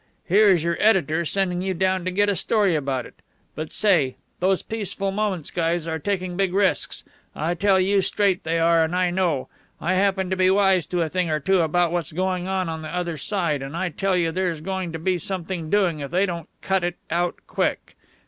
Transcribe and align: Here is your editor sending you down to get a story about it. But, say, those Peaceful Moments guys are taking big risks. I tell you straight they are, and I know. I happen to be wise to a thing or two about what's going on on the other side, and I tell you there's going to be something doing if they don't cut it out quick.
Here 0.27 0.47
is 0.49 0.63
your 0.63 0.77
editor 0.79 1.25
sending 1.25 1.61
you 1.61 1.75
down 1.75 2.05
to 2.05 2.09
get 2.11 2.27
a 2.27 2.35
story 2.35 2.73
about 2.73 3.05
it. 3.05 3.21
But, 3.53 3.71
say, 3.71 4.15
those 4.39 4.63
Peaceful 4.63 5.11
Moments 5.11 5.51
guys 5.51 5.87
are 5.87 5.99
taking 5.99 6.35
big 6.35 6.55
risks. 6.55 7.03
I 7.35 7.53
tell 7.53 7.79
you 7.79 8.01
straight 8.01 8.43
they 8.43 8.57
are, 8.57 8.83
and 8.83 8.95
I 8.95 9.11
know. 9.11 9.47
I 9.79 9.93
happen 9.93 10.31
to 10.31 10.35
be 10.35 10.49
wise 10.49 10.87
to 10.87 11.03
a 11.03 11.09
thing 11.09 11.29
or 11.29 11.39
two 11.39 11.61
about 11.61 11.91
what's 11.91 12.13
going 12.13 12.47
on 12.47 12.67
on 12.67 12.81
the 12.81 12.89
other 12.89 13.15
side, 13.15 13.61
and 13.61 13.77
I 13.77 13.89
tell 13.89 14.15
you 14.17 14.31
there's 14.31 14.59
going 14.59 14.91
to 14.91 14.97
be 14.97 15.19
something 15.19 15.69
doing 15.69 15.99
if 15.99 16.09
they 16.09 16.25
don't 16.25 16.49
cut 16.63 16.83
it 16.83 16.95
out 17.11 17.35
quick. 17.45 17.95